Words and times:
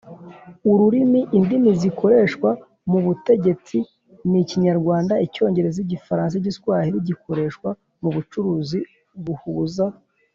Ururimi 0.71 1.21
indimi 1.37 1.69
zikoreshwa 1.81 2.49
mu 2.89 2.99
butegetsi 3.05 3.77
ni 4.29 4.37
ikinyarwanda 4.43 5.13
icyongereza 5.25 5.79
n 5.81 5.83
igifaransa 5.85 6.33
igiswayire 6.37 6.97
gikoreshwa 7.09 7.69
mu 8.01 8.09
bucuruzi 8.15 8.79
buhuza 9.25 9.85